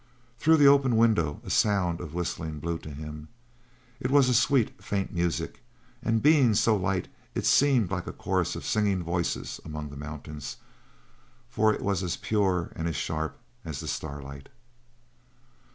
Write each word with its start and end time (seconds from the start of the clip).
Through 0.39 0.57
the 0.57 0.65
open 0.65 0.95
window 0.97 1.39
a 1.45 1.51
sound 1.51 2.01
of 2.01 2.15
whistling 2.15 2.57
blew 2.57 2.79
to 2.79 2.89
him. 2.89 3.27
It 3.99 4.09
was 4.09 4.29
a 4.29 4.33
sweet, 4.33 4.81
faint 4.83 5.13
music, 5.13 5.61
and 6.01 6.23
being 6.23 6.55
so 6.55 6.75
light 6.75 7.07
it 7.35 7.45
seemed 7.45 7.91
like 7.91 8.07
a 8.07 8.11
chorus 8.11 8.55
of 8.55 8.65
singing 8.65 9.03
voices 9.03 9.61
among 9.63 9.91
the 9.91 9.95
mountains, 9.97 10.57
for 11.51 11.71
it 11.71 11.83
was 11.83 12.01
as 12.01 12.17
pure 12.17 12.71
and 12.75 12.87
as 12.87 12.95
sharp 12.95 13.39
as 13.63 13.79
the 13.79 13.87
starlight. 13.87 14.49